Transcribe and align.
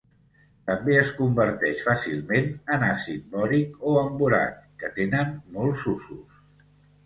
També 0.69 0.95
es 1.01 1.11
converteix 1.17 1.83
fàcilment 1.89 2.49
en 2.77 2.87
àcid 2.89 3.29
bòric 3.35 3.87
o 3.93 3.95
en 4.03 4.11
borat, 4.25 4.59
que 4.83 4.93
tenen 4.99 5.39
molts 5.61 5.89
usos. 5.97 6.45